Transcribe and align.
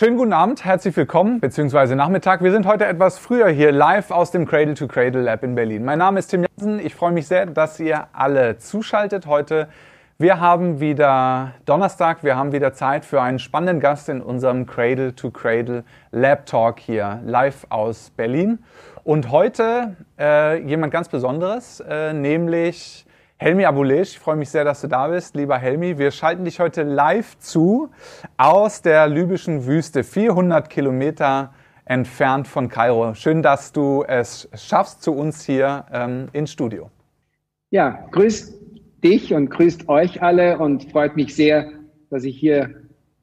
Schönen 0.00 0.16
guten 0.16 0.32
Abend, 0.32 0.64
herzlich 0.64 0.96
willkommen, 0.96 1.40
beziehungsweise 1.40 1.94
Nachmittag. 1.94 2.42
Wir 2.42 2.52
sind 2.52 2.64
heute 2.64 2.86
etwas 2.86 3.18
früher 3.18 3.50
hier 3.50 3.70
live 3.70 4.10
aus 4.10 4.30
dem 4.30 4.46
Cradle 4.46 4.72
to 4.72 4.88
Cradle 4.88 5.20
Lab 5.20 5.44
in 5.44 5.54
Berlin. 5.54 5.84
Mein 5.84 5.98
Name 5.98 6.18
ist 6.18 6.28
Tim 6.28 6.42
Jansen. 6.42 6.78
Ich 6.78 6.94
freue 6.94 7.12
mich 7.12 7.26
sehr, 7.26 7.44
dass 7.44 7.78
ihr 7.78 8.06
alle 8.14 8.56
zuschaltet 8.56 9.26
heute. 9.26 9.68
Wir 10.16 10.40
haben 10.40 10.80
wieder 10.80 11.52
Donnerstag, 11.66 12.24
wir 12.24 12.34
haben 12.34 12.52
wieder 12.52 12.72
Zeit 12.72 13.04
für 13.04 13.20
einen 13.20 13.38
spannenden 13.38 13.78
Gast 13.78 14.08
in 14.08 14.22
unserem 14.22 14.64
Cradle 14.64 15.14
to 15.14 15.30
Cradle 15.30 15.84
Lab 16.12 16.46
Talk 16.46 16.80
hier 16.80 17.20
live 17.26 17.66
aus 17.68 18.08
Berlin. 18.16 18.60
Und 19.04 19.30
heute 19.30 19.96
äh, 20.18 20.62
jemand 20.62 20.94
ganz 20.94 21.10
Besonderes, 21.10 21.80
äh, 21.86 22.14
nämlich 22.14 23.04
Helmi 23.42 23.64
Abulej, 23.64 24.02
ich 24.02 24.18
freue 24.18 24.36
mich 24.36 24.50
sehr, 24.50 24.64
dass 24.64 24.82
du 24.82 24.86
da 24.86 25.08
bist. 25.08 25.34
Lieber 25.34 25.56
Helmi, 25.56 25.96
wir 25.96 26.10
schalten 26.10 26.44
dich 26.44 26.60
heute 26.60 26.82
live 26.82 27.38
zu 27.38 27.88
aus 28.36 28.82
der 28.82 29.08
libyschen 29.08 29.64
Wüste, 29.64 30.04
400 30.04 30.68
Kilometer 30.68 31.50
entfernt 31.86 32.46
von 32.46 32.68
Kairo. 32.68 33.14
Schön, 33.14 33.40
dass 33.42 33.72
du 33.72 34.04
es 34.06 34.46
schaffst 34.54 35.02
zu 35.02 35.12
uns 35.12 35.42
hier 35.42 35.86
ähm, 35.90 36.28
ins 36.34 36.52
Studio. 36.52 36.90
Ja, 37.70 38.06
grüßt 38.10 38.60
dich 39.02 39.32
und 39.32 39.48
grüßt 39.48 39.88
euch 39.88 40.20
alle 40.20 40.58
und 40.58 40.92
freut 40.92 41.16
mich 41.16 41.34
sehr, 41.34 41.72
dass 42.10 42.24
ich 42.24 42.36
hier 42.38 42.68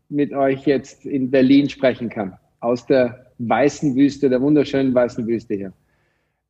mit 0.09 0.33
euch 0.33 0.65
jetzt 0.65 1.05
in 1.05 1.29
Berlin 1.29 1.69
sprechen 1.69 2.09
kann. 2.09 2.35
Aus 2.59 2.87
der 2.87 3.27
weißen 3.37 3.95
Wüste, 3.95 4.29
der 4.29 4.41
wunderschönen 4.41 4.95
weißen 4.95 5.27
Wüste 5.27 5.53
hier. 5.53 5.73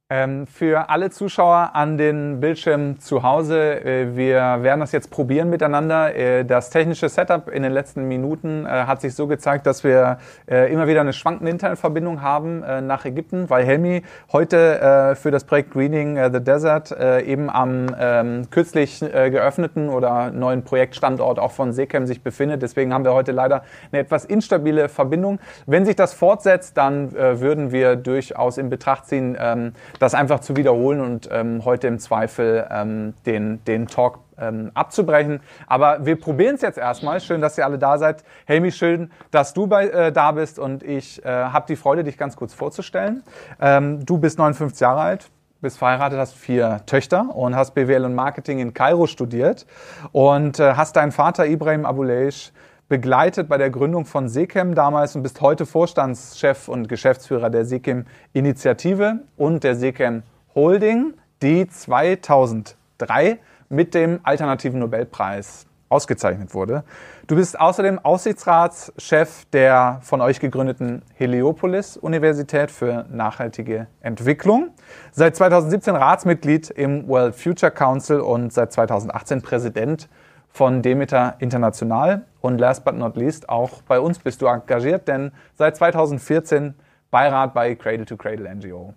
Ähm, 0.09 0.47
für 0.47 0.89
alle 0.89 1.09
Zuschauer 1.09 1.71
an 1.73 1.97
den 1.97 2.39
Bildschirmen 2.39 2.97
zu 2.97 3.23
Hause, 3.23 3.83
äh, 3.83 4.15
wir 4.15 4.63
werden 4.63 4.79
das 4.79 4.93
jetzt 4.93 5.11
probieren 5.11 5.49
miteinander. 5.49 6.15
Äh, 6.15 6.45
das 6.45 6.69
technische 6.69 7.09
Setup 7.09 7.49
in 7.49 7.61
den 7.61 7.73
letzten 7.73 8.07
Minuten 8.07 8.65
äh, 8.65 8.69
hat 8.69 9.01
sich 9.01 9.15
so 9.15 9.27
gezeigt, 9.27 9.65
dass 9.65 9.83
wir 9.83 10.19
immer 10.47 10.87
wieder 10.87 11.01
eine 11.01 11.11
schwankende 11.11 11.51
Internetverbindung 11.51 12.21
haben 12.21 12.63
nach 12.85 13.05
Ägypten, 13.05 13.49
weil 13.49 13.65
Helmi 13.65 14.03
heute 14.31 15.15
für 15.19 15.31
das 15.31 15.43
Projekt 15.43 15.71
Greening 15.71 16.17
the 16.31 16.39
Desert 16.39 16.95
eben 17.25 17.49
am 17.49 17.87
ähm, 17.99 18.49
kürzlich 18.49 18.99
geöffneten 18.99 19.89
oder 19.89 20.31
neuen 20.31 20.63
Projektstandort 20.63 21.39
auch 21.39 21.51
von 21.51 21.73
Sekem 21.73 22.05
sich 22.05 22.23
befindet. 22.23 22.61
Deswegen 22.61 22.93
haben 22.93 23.03
wir 23.03 23.13
heute 23.13 23.31
leider 23.31 23.63
eine 23.91 24.01
etwas 24.01 24.25
instabile 24.25 24.89
Verbindung. 24.89 25.39
Wenn 25.65 25.85
sich 25.85 25.95
das 25.95 26.13
fortsetzt, 26.13 26.77
dann 26.77 27.11
würden 27.13 27.71
wir 27.71 27.95
durchaus 27.95 28.57
in 28.57 28.69
Betracht 28.69 29.07
ziehen, 29.07 29.37
ähm, 29.39 29.73
das 29.99 30.13
einfach 30.13 30.39
zu 30.39 30.55
wiederholen 30.55 31.01
und 31.01 31.29
ähm, 31.31 31.63
heute 31.65 31.87
im 31.87 31.99
Zweifel 31.99 32.67
ähm, 32.69 33.13
den, 33.25 33.63
den 33.65 33.87
Talk 33.87 34.19
ähm, 34.39 34.71
abzubrechen. 34.73 35.39
Aber 35.67 36.05
wir 36.05 36.19
probieren 36.19 36.55
es 36.55 36.61
jetzt 36.61 36.77
erstmal. 36.77 37.19
Schön, 37.19 37.41
dass 37.41 37.57
ihr 37.57 37.65
alle 37.65 37.77
da 37.77 37.97
seid. 37.97 38.23
Helmi, 38.45 38.71
schön, 38.71 39.11
dass 39.31 39.53
du 39.53 39.67
bei, 39.67 39.87
äh, 39.87 40.11
da 40.11 40.31
bist 40.31 40.59
und 40.59 40.83
ich 40.83 41.23
äh, 41.25 41.29
habe 41.29 41.65
die 41.67 41.75
Freude, 41.75 42.03
dich 42.03 42.17
ganz 42.17 42.35
kurz 42.35 42.53
vorzustellen. 42.53 43.23
Ähm, 43.59 44.05
du 44.05 44.17
bist 44.17 44.37
59 44.37 44.79
Jahre 44.79 45.01
alt, 45.01 45.29
bist 45.61 45.77
verheiratet, 45.77 46.19
hast 46.19 46.35
vier 46.35 46.81
Töchter 46.85 47.35
und 47.35 47.55
hast 47.55 47.73
BWL 47.73 48.05
und 48.05 48.15
Marketing 48.15 48.59
in 48.59 48.73
Kairo 48.73 49.07
studiert 49.07 49.65
und 50.11 50.59
äh, 50.59 50.73
hast 50.73 50.95
deinen 50.95 51.11
Vater 51.11 51.47
Ibrahim 51.47 51.85
Abuleish 51.85 52.51
begleitet 52.89 53.49
bei 53.49 53.57
der 53.57 53.69
Gründung 53.69 54.05
von 54.05 54.29
Sekem 54.29 54.73
damals 54.73 55.15
und 55.15 55.23
bist 55.23 55.41
heute 55.41 55.65
Vorstandschef 55.65 56.67
und 56.67 56.87
Geschäftsführer 56.87 57.49
der 57.49 57.65
Sekem 57.65 58.05
Initiative 58.33 59.19
und 59.35 59.63
der 59.63 59.75
Sekem 59.75 60.23
Holding, 60.55 61.13
die 61.41 61.67
2003 61.67 63.39
mit 63.69 63.93
dem 63.93 64.19
Alternativen 64.23 64.79
Nobelpreis 64.79 65.65
ausgezeichnet 65.89 66.53
wurde. 66.53 66.83
Du 67.27 67.35
bist 67.35 67.59
außerdem 67.59 67.99
Aussichtsratschef 67.99 69.45
der 69.51 69.99
von 70.01 70.21
euch 70.21 70.39
gegründeten 70.39 71.01
Heliopolis 71.15 71.97
Universität 71.97 72.71
für 72.71 73.05
nachhaltige 73.09 73.87
Entwicklung. 74.01 74.69
Seit 75.11 75.35
2017 75.35 75.95
Ratsmitglied 75.95 76.69
im 76.69 77.07
World 77.07 77.35
Future 77.35 77.71
Council 77.71 78.19
und 78.19 78.51
seit 78.51 78.73
2018 78.73 79.41
Präsident 79.41 80.09
von 80.57 80.81
Demeter 80.81 81.35
International. 81.37 82.25
Und 82.41 82.57
last 82.57 82.83
but 82.83 82.95
not 82.95 83.15
least, 83.15 83.47
auch 83.47 83.83
bei 83.83 83.99
uns 83.99 84.17
bist 84.17 84.41
du 84.41 84.47
engagiert, 84.47 85.07
denn 85.07 85.31
seit 85.53 85.77
2014 85.77 86.73
Beirat 87.11 87.53
bei 87.53 87.75
Cradle 87.75 88.05
to 88.05 88.17
Cradle 88.17 88.53
NGO. 88.53 88.93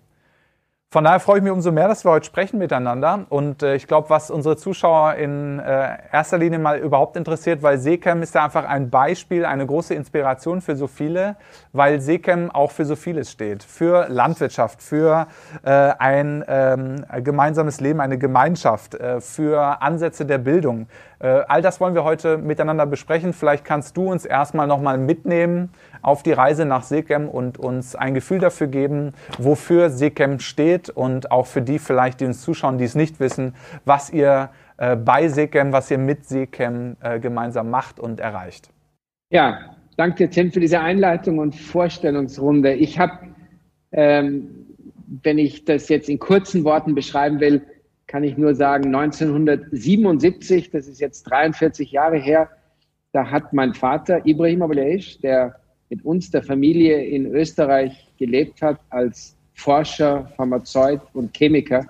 Von 0.93 1.05
daher 1.05 1.21
freue 1.21 1.37
ich 1.37 1.43
mich 1.43 1.53
umso 1.53 1.71
mehr, 1.71 1.87
dass 1.87 2.03
wir 2.03 2.11
heute 2.11 2.25
sprechen 2.25 2.57
miteinander. 2.57 3.25
Und 3.29 3.63
äh, 3.63 3.75
ich 3.75 3.87
glaube, 3.87 4.09
was 4.09 4.29
unsere 4.29 4.57
Zuschauer 4.57 5.13
in 5.13 5.57
äh, 5.59 5.97
erster 6.11 6.37
Linie 6.37 6.59
mal 6.59 6.79
überhaupt 6.79 7.15
interessiert, 7.15 7.63
weil 7.63 7.77
Seecam 7.77 8.21
ist 8.21 8.35
ja 8.35 8.43
einfach 8.43 8.65
ein 8.65 8.89
Beispiel, 8.89 9.45
eine 9.45 9.65
große 9.65 9.93
Inspiration 9.93 10.59
für 10.59 10.75
so 10.75 10.87
viele, 10.87 11.37
weil 11.71 12.01
Seecam 12.01 12.51
auch 12.51 12.71
für 12.71 12.83
so 12.83 12.97
vieles 12.97 13.31
steht. 13.31 13.63
Für 13.63 14.09
Landwirtschaft, 14.09 14.83
für 14.83 15.27
äh, 15.63 15.69
ein 15.69 16.43
ähm, 16.49 17.05
gemeinsames 17.23 17.79
Leben, 17.79 18.01
eine 18.01 18.17
Gemeinschaft, 18.17 18.95
äh, 18.95 19.21
für 19.21 19.81
Ansätze 19.81 20.25
der 20.25 20.39
Bildung. 20.39 20.87
Äh, 21.19 21.43
all 21.47 21.61
das 21.61 21.79
wollen 21.79 21.93
wir 21.93 22.03
heute 22.03 22.37
miteinander 22.37 22.85
besprechen. 22.85 23.31
Vielleicht 23.31 23.63
kannst 23.63 23.95
du 23.95 24.11
uns 24.11 24.25
erstmal 24.25 24.67
nochmal 24.67 24.97
mitnehmen 24.97 25.71
auf 26.01 26.23
die 26.23 26.31
Reise 26.31 26.65
nach 26.65 26.83
Seekem 26.83 27.27
und 27.27 27.57
uns 27.57 27.95
ein 27.95 28.13
Gefühl 28.13 28.39
dafür 28.39 28.67
geben, 28.67 29.13
wofür 29.37 29.89
Seekem 29.89 30.39
steht 30.39 30.89
und 30.89 31.31
auch 31.31 31.47
für 31.47 31.61
die 31.61 31.79
vielleicht, 31.79 32.21
die 32.21 32.25
uns 32.25 32.41
zuschauen, 32.41 32.77
die 32.77 32.85
es 32.85 32.95
nicht 32.95 33.19
wissen, 33.19 33.55
was 33.85 34.09
ihr 34.09 34.49
äh, 34.77 34.95
bei 34.95 35.27
Seekem, 35.27 35.71
was 35.71 35.91
ihr 35.91 35.97
mit 35.97 36.25
Seekem 36.25 36.97
äh, 37.01 37.19
gemeinsam 37.19 37.69
macht 37.69 37.99
und 37.99 38.19
erreicht. 38.19 38.69
Ja, 39.29 39.75
danke 39.95 40.29
Tim 40.29 40.51
für 40.51 40.59
diese 40.59 40.79
Einleitung 40.79 41.37
und 41.37 41.55
Vorstellungsrunde. 41.55 42.73
Ich 42.73 42.99
habe, 42.99 43.13
ähm, 43.91 44.65
wenn 45.23 45.37
ich 45.37 45.65
das 45.65 45.87
jetzt 45.89 46.09
in 46.09 46.19
kurzen 46.19 46.63
Worten 46.63 46.95
beschreiben 46.95 47.39
will, 47.39 47.61
kann 48.07 48.23
ich 48.23 48.37
nur 48.37 48.55
sagen, 48.55 48.93
1977, 48.93 50.71
das 50.71 50.87
ist 50.87 50.99
jetzt 50.99 51.23
43 51.23 51.91
Jahre 51.91 52.17
her, 52.17 52.49
da 53.13 53.29
hat 53.29 53.53
mein 53.53 53.73
Vater 53.73 54.25
Ibrahim 54.25 54.63
Abuleish, 54.63 55.19
der 55.19 55.60
mit 55.91 56.03
uns, 56.05 56.31
der 56.31 56.41
Familie 56.41 57.03
in 57.03 57.27
Österreich 57.27 58.07
gelebt 58.17 58.61
hat, 58.61 58.79
als 58.89 59.35
Forscher, 59.53 60.31
Pharmazeut 60.37 61.01
und 61.13 61.37
Chemiker, 61.37 61.85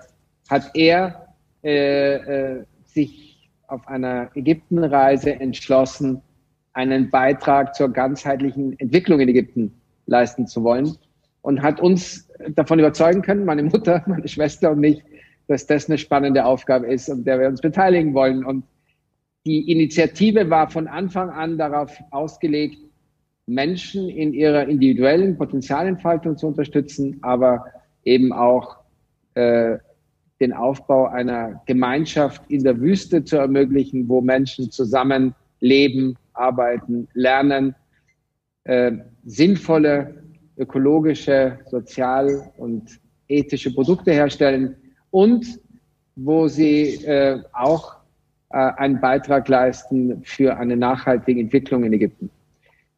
hat 0.50 0.70
er 0.74 1.28
äh, 1.62 2.16
äh, 2.16 2.64
sich 2.84 3.48
auf 3.68 3.86
einer 3.88 4.28
Ägyptenreise 4.34 5.32
entschlossen, 5.40 6.20
einen 6.74 7.10
Beitrag 7.10 7.74
zur 7.74 7.90
ganzheitlichen 7.90 8.78
Entwicklung 8.80 9.20
in 9.20 9.28
Ägypten 9.28 9.72
leisten 10.06 10.46
zu 10.46 10.64
wollen 10.64 10.96
und 11.42 11.62
hat 11.62 11.80
uns 11.80 12.28
davon 12.56 12.80
überzeugen 12.80 13.22
können, 13.22 13.44
meine 13.44 13.62
Mutter, 13.62 14.02
meine 14.06 14.26
Schwester 14.26 14.72
und 14.72 14.80
mich, 14.80 15.00
dass 15.46 15.66
das 15.66 15.88
eine 15.88 15.96
spannende 15.96 16.44
Aufgabe 16.44 16.86
ist 16.86 17.08
und 17.08 17.24
der 17.24 17.38
wir 17.38 17.46
uns 17.46 17.60
beteiligen 17.60 18.14
wollen. 18.14 18.44
Und 18.44 18.64
die 19.46 19.70
Initiative 19.70 20.50
war 20.50 20.68
von 20.68 20.88
Anfang 20.88 21.30
an 21.30 21.56
darauf 21.56 21.96
ausgelegt, 22.10 22.78
Menschen 23.54 24.08
in 24.08 24.32
ihrer 24.32 24.66
individuellen 24.68 25.36
Potenzialentfaltung 25.36 26.36
zu 26.36 26.46
unterstützen, 26.48 27.18
aber 27.22 27.64
eben 28.04 28.32
auch 28.32 28.76
äh, 29.34 29.78
den 30.40 30.52
Aufbau 30.52 31.06
einer 31.06 31.62
Gemeinschaft 31.66 32.42
in 32.48 32.64
der 32.64 32.80
Wüste 32.80 33.24
zu 33.24 33.36
ermöglichen, 33.36 34.08
wo 34.08 34.20
Menschen 34.20 34.70
zusammen 34.70 35.34
leben, 35.60 36.16
arbeiten, 36.32 37.08
lernen, 37.14 37.74
äh, 38.64 38.92
sinnvolle 39.24 40.22
ökologische, 40.56 41.58
sozial 41.70 42.50
und 42.56 43.00
ethische 43.28 43.72
Produkte 43.72 44.12
herstellen 44.12 44.76
und 45.10 45.60
wo 46.16 46.48
sie 46.48 47.04
äh, 47.04 47.40
auch 47.52 47.96
äh, 48.50 48.56
einen 48.56 49.00
Beitrag 49.00 49.48
leisten 49.48 50.22
für 50.24 50.56
eine 50.56 50.76
nachhaltige 50.76 51.40
Entwicklung 51.40 51.84
in 51.84 51.92
Ägypten. 51.92 52.30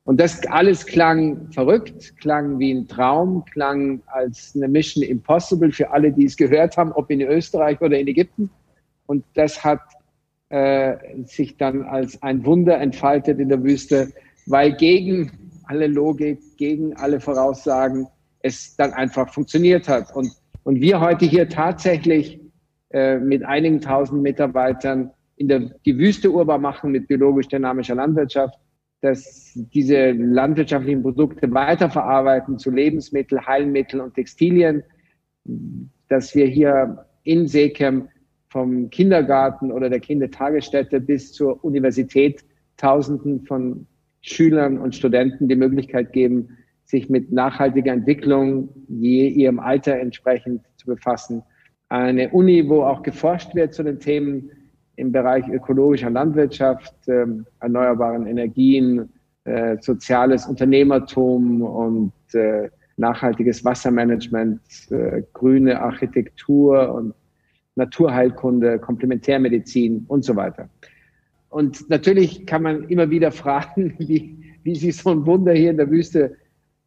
Und 0.04 0.20
das 0.20 0.46
alles 0.46 0.84
klang 0.84 1.50
verrückt, 1.50 2.18
klang 2.18 2.58
wie 2.58 2.72
ein 2.72 2.86
Traum, 2.86 3.44
klang 3.46 4.02
als 4.06 4.52
eine 4.54 4.68
Mission 4.68 5.02
Impossible 5.02 5.72
für 5.72 5.90
alle, 5.90 6.12
die 6.12 6.26
es 6.26 6.36
gehört 6.36 6.76
haben, 6.76 6.92
ob 6.92 7.10
in 7.10 7.22
Österreich 7.22 7.80
oder 7.80 7.98
in 7.98 8.06
Ägypten. 8.06 8.50
Und 9.06 9.24
das 9.32 9.64
hat 9.64 9.80
äh, 10.50 10.96
sich 11.24 11.56
dann 11.56 11.84
als 11.84 12.22
ein 12.22 12.44
Wunder 12.44 12.78
entfaltet 12.78 13.38
in 13.38 13.48
der 13.48 13.62
Wüste, 13.62 14.12
weil 14.46 14.76
gegen 14.76 15.32
alle 15.64 15.86
Logik, 15.86 16.38
gegen 16.58 16.94
alle 16.96 17.18
Voraussagen 17.18 18.06
es 18.40 18.76
dann 18.76 18.92
einfach 18.92 19.32
funktioniert 19.32 19.88
hat. 19.88 20.14
Und, 20.14 20.30
und 20.64 20.82
wir 20.82 21.00
heute 21.00 21.24
hier 21.24 21.48
tatsächlich 21.48 22.38
äh, 22.90 23.16
mit 23.18 23.42
einigen 23.42 23.80
tausend 23.80 24.20
Mitarbeitern 24.22 25.10
in 25.36 25.48
der, 25.48 25.60
die 25.86 25.96
Wüste 25.96 26.30
urbar 26.30 26.58
machen 26.58 26.92
mit 26.92 27.08
biologisch-dynamischer 27.08 27.94
Landwirtschaft 27.94 28.58
dass 29.04 29.52
diese 29.54 30.12
landwirtschaftlichen 30.12 31.02
Produkte 31.02 31.52
weiterverarbeiten 31.52 32.58
zu 32.58 32.70
Lebensmittel, 32.70 33.44
Heilmittel 33.46 34.00
und 34.00 34.14
Textilien, 34.14 34.82
dass 36.08 36.34
wir 36.34 36.46
hier 36.46 37.04
in 37.22 37.46
Seekem 37.46 38.08
vom 38.48 38.88
Kindergarten 38.88 39.70
oder 39.70 39.90
der 39.90 40.00
Kindertagesstätte 40.00 41.02
bis 41.02 41.34
zur 41.34 41.62
Universität 41.62 42.46
Tausenden 42.78 43.44
von 43.44 43.86
Schülern 44.22 44.78
und 44.78 44.94
Studenten 44.94 45.48
die 45.48 45.56
Möglichkeit 45.56 46.14
geben, 46.14 46.56
sich 46.86 47.10
mit 47.10 47.30
nachhaltiger 47.30 47.92
Entwicklung 47.92 48.70
je 48.88 49.28
ihrem 49.28 49.60
Alter 49.60 49.98
entsprechend 49.98 50.62
zu 50.76 50.86
befassen. 50.86 51.42
Eine 51.90 52.30
Uni, 52.30 52.70
wo 52.70 52.84
auch 52.84 53.02
geforscht 53.02 53.54
wird 53.54 53.74
zu 53.74 53.82
den 53.82 54.00
Themen 54.00 54.50
im 54.96 55.12
Bereich 55.12 55.46
ökologischer 55.48 56.10
Landwirtschaft, 56.10 56.94
äh, 57.08 57.26
erneuerbaren 57.60 58.26
Energien, 58.26 59.08
äh, 59.44 59.76
soziales 59.80 60.46
Unternehmertum 60.46 61.62
und 61.62 62.12
äh, 62.32 62.70
nachhaltiges 62.96 63.64
Wassermanagement, 63.64 64.60
äh, 64.90 65.22
grüne 65.32 65.80
Architektur 65.80 66.94
und 66.94 67.14
Naturheilkunde, 67.76 68.78
Komplementärmedizin 68.78 70.04
und 70.08 70.24
so 70.24 70.36
weiter. 70.36 70.68
Und 71.50 71.88
natürlich 71.90 72.46
kann 72.46 72.62
man 72.62 72.84
immer 72.88 73.10
wieder 73.10 73.30
fragen, 73.32 73.94
wie, 73.98 74.36
wie 74.62 74.74
sich 74.74 74.96
so 74.96 75.10
ein 75.10 75.26
Wunder 75.26 75.52
hier 75.52 75.70
in 75.70 75.76
der 75.76 75.90
Wüste 75.90 76.36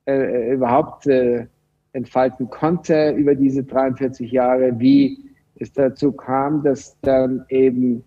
äh, 0.06 0.54
überhaupt 0.54 1.08
äh, 1.08 1.46
entfalten 1.94 2.50
konnte 2.50 3.12
über 3.12 3.36
diese 3.36 3.64
43 3.64 4.32
Jahre, 4.32 4.80
wie 4.80 5.27
es 5.60 5.72
dazu 5.74 6.12
kam, 6.12 6.64
dass 6.64 6.98
dann 7.02 7.46
eben 7.50 8.04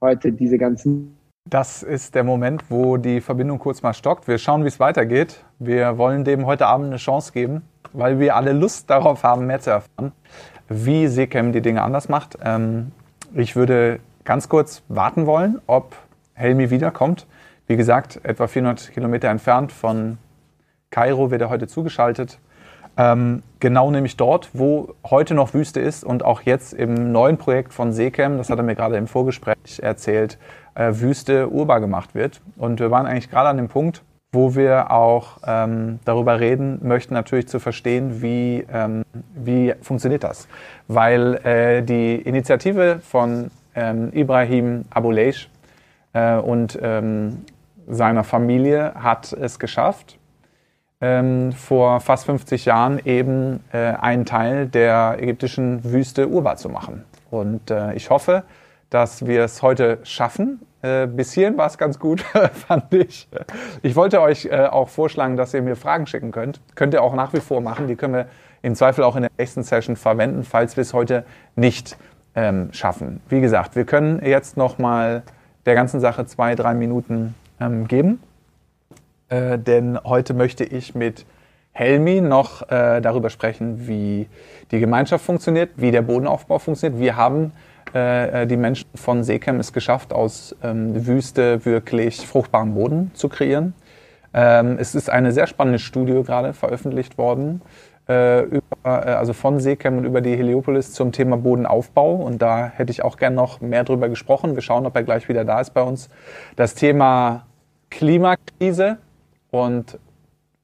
heute 0.00 0.32
diese 0.32 0.58
ganzen 0.58 1.16
das 1.44 1.82
ist 1.82 2.14
der 2.14 2.22
Moment, 2.22 2.70
wo 2.70 2.96
die 2.96 3.20
Verbindung 3.20 3.58
kurz 3.58 3.82
mal 3.82 3.94
stockt. 3.94 4.28
Wir 4.28 4.38
schauen, 4.38 4.62
wie 4.62 4.68
es 4.68 4.78
weitergeht. 4.78 5.44
Wir 5.58 5.98
wollen 5.98 6.24
dem 6.24 6.46
heute 6.46 6.66
Abend 6.66 6.86
eine 6.86 6.98
Chance 6.98 7.32
geben, 7.32 7.62
weil 7.92 8.20
wir 8.20 8.36
alle 8.36 8.52
Lust 8.52 8.88
darauf 8.88 9.24
haben, 9.24 9.46
mehr 9.46 9.60
zu 9.60 9.70
erfahren, 9.70 10.12
wie 10.68 11.08
Sekem 11.08 11.52
die 11.52 11.60
Dinge 11.60 11.82
anders 11.82 12.08
macht. 12.08 12.38
Ähm, 12.44 12.92
ich 13.34 13.56
würde 13.56 13.98
ganz 14.24 14.48
kurz 14.48 14.82
warten 14.88 15.26
wollen, 15.26 15.60
ob 15.66 15.96
Helmi 16.34 16.70
wiederkommt. 16.70 17.26
Wie 17.66 17.76
gesagt, 17.76 18.20
etwa 18.22 18.46
400 18.46 18.92
Kilometer 18.92 19.28
entfernt 19.28 19.72
von 19.72 20.18
Kairo 20.90 21.30
wird 21.30 21.42
er 21.42 21.50
heute 21.50 21.66
zugeschaltet. 21.66 22.38
Ähm, 22.96 23.42
genau 23.60 23.90
nämlich 23.90 24.16
dort, 24.16 24.50
wo 24.52 24.94
heute 25.08 25.34
noch 25.34 25.54
Wüste 25.54 25.80
ist 25.80 26.04
und 26.04 26.24
auch 26.24 26.42
jetzt 26.42 26.74
im 26.74 27.10
neuen 27.12 27.38
Projekt 27.38 27.72
von 27.72 27.92
Sekem, 27.92 28.36
das 28.36 28.50
hat 28.50 28.58
er 28.58 28.64
mir 28.64 28.74
gerade 28.74 28.96
im 28.96 29.06
Vorgespräch 29.06 29.80
erzählt, 29.80 30.38
äh, 30.74 30.92
Wüste 30.94 31.48
urbar 31.48 31.80
gemacht 31.80 32.14
wird. 32.14 32.40
Und 32.56 32.80
wir 32.80 32.90
waren 32.90 33.06
eigentlich 33.06 33.30
gerade 33.30 33.48
an 33.48 33.56
dem 33.56 33.68
Punkt, 33.68 34.02
wo 34.32 34.54
wir 34.54 34.90
auch 34.90 35.38
ähm, 35.46 36.00
darüber 36.04 36.40
reden 36.40 36.80
möchten, 36.82 37.14
natürlich 37.14 37.48
zu 37.48 37.60
verstehen, 37.60 38.22
wie, 38.22 38.64
ähm, 38.72 39.04
wie 39.34 39.74
funktioniert 39.82 40.24
das. 40.24 40.48
Weil 40.88 41.34
äh, 41.44 41.82
die 41.82 42.16
Initiative 42.16 43.00
von 43.02 43.50
ähm, 43.74 44.10
Ibrahim 44.12 44.84
Abuleish 44.90 45.50
äh, 46.14 46.36
und 46.36 46.78
ähm, 46.82 47.44
seiner 47.86 48.24
Familie 48.24 48.94
hat 48.94 49.32
es 49.32 49.58
geschafft, 49.58 50.18
ähm, 51.02 51.52
vor 51.52 52.00
fast 52.00 52.24
50 52.26 52.64
Jahren 52.64 53.00
eben 53.04 53.60
äh, 53.72 53.78
einen 53.78 54.24
Teil 54.24 54.66
der 54.68 55.16
ägyptischen 55.20 55.82
Wüste 55.84 56.28
urbar 56.28 56.56
zu 56.56 56.68
machen. 56.68 57.04
Und 57.30 57.70
äh, 57.70 57.92
ich 57.94 58.08
hoffe, 58.08 58.44
dass 58.88 59.26
wir 59.26 59.42
es 59.42 59.62
heute 59.62 59.98
schaffen. 60.04 60.60
Äh, 60.80 61.08
bis 61.08 61.32
hierhin 61.32 61.58
war 61.58 61.66
es 61.66 61.76
ganz 61.76 61.98
gut, 61.98 62.20
fand 62.66 62.94
ich. 62.94 63.28
Ich 63.82 63.96
wollte 63.96 64.20
euch 64.20 64.46
äh, 64.46 64.66
auch 64.66 64.88
vorschlagen, 64.88 65.36
dass 65.36 65.52
ihr 65.54 65.62
mir 65.62 65.76
Fragen 65.76 66.06
schicken 66.06 66.30
könnt. 66.30 66.60
Könnt 66.76 66.94
ihr 66.94 67.02
auch 67.02 67.14
nach 67.14 67.32
wie 67.32 67.40
vor 67.40 67.60
machen. 67.60 67.88
Die 67.88 67.96
können 67.96 68.14
wir 68.14 68.26
im 68.62 68.76
Zweifel 68.76 69.02
auch 69.02 69.16
in 69.16 69.22
der 69.22 69.30
nächsten 69.38 69.64
Session 69.64 69.96
verwenden, 69.96 70.44
falls 70.44 70.76
wir 70.76 70.82
es 70.82 70.94
heute 70.94 71.24
nicht 71.56 71.96
ähm, 72.36 72.68
schaffen. 72.72 73.20
Wie 73.28 73.40
gesagt, 73.40 73.74
wir 73.74 73.84
können 73.84 74.24
jetzt 74.24 74.56
noch 74.56 74.78
mal 74.78 75.24
der 75.66 75.74
ganzen 75.74 76.00
Sache 76.00 76.26
zwei, 76.26 76.54
drei 76.54 76.74
Minuten 76.74 77.34
ähm, 77.60 77.88
geben. 77.88 78.20
Äh, 79.32 79.58
denn 79.58 79.98
heute 80.04 80.34
möchte 80.34 80.64
ich 80.64 80.94
mit 80.94 81.24
Helmi 81.72 82.20
noch 82.20 82.62
äh, 82.70 83.00
darüber 83.00 83.30
sprechen, 83.30 83.88
wie 83.88 84.28
die 84.70 84.78
Gemeinschaft 84.78 85.24
funktioniert, 85.24 85.70
wie 85.76 85.90
der 85.90 86.02
Bodenaufbau 86.02 86.58
funktioniert. 86.58 87.00
Wir 87.00 87.16
haben 87.16 87.52
äh, 87.94 88.42
äh, 88.42 88.46
die 88.46 88.58
Menschen 88.58 88.86
von 88.94 89.24
Seekem 89.24 89.58
es 89.58 89.72
geschafft, 89.72 90.12
aus 90.12 90.54
ähm, 90.62 91.06
Wüste 91.06 91.64
wirklich 91.64 92.26
fruchtbaren 92.26 92.74
Boden 92.74 93.10
zu 93.14 93.30
kreieren. 93.30 93.72
Ähm, 94.34 94.76
es 94.78 94.94
ist 94.94 95.08
eine 95.08 95.32
sehr 95.32 95.46
spannende 95.46 95.78
Studie 95.78 96.22
gerade 96.22 96.52
veröffentlicht 96.52 97.16
worden, 97.16 97.62
äh, 98.10 98.42
über, 98.42 98.62
äh, 98.84 98.88
also 98.88 99.32
von 99.32 99.58
Seekem 99.58 99.96
und 99.96 100.04
über 100.04 100.20
die 100.20 100.36
Heliopolis 100.36 100.92
zum 100.92 101.10
Thema 101.10 101.38
Bodenaufbau. 101.38 102.16
Und 102.16 102.42
da 102.42 102.66
hätte 102.66 102.90
ich 102.90 103.02
auch 103.02 103.16
gern 103.16 103.34
noch 103.34 103.62
mehr 103.62 103.84
drüber 103.84 104.10
gesprochen. 104.10 104.56
Wir 104.56 104.62
schauen, 104.62 104.84
ob 104.84 104.94
er 104.94 105.04
gleich 105.04 105.30
wieder 105.30 105.46
da 105.46 105.60
ist 105.60 105.70
bei 105.70 105.82
uns. 105.82 106.10
Das 106.56 106.74
Thema 106.74 107.46
Klimakrise 107.90 108.98
und 109.52 109.98